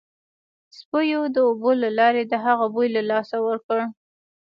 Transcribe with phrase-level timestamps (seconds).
[0.77, 3.79] سپیو د اوبو له لارې د هغه بوی له لاسه ورکړ